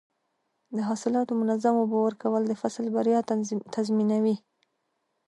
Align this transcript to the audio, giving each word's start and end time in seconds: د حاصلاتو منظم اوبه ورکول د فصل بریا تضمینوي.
د 0.75 0.77
حاصلاتو 0.89 1.31
منظم 1.41 1.75
اوبه 1.79 1.97
ورکول 2.03 2.43
د 2.47 2.53
فصل 2.61 2.85
بریا 2.95 3.19
تضمینوي. 3.75 4.35